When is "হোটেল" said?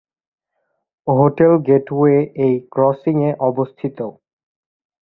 1.07-1.51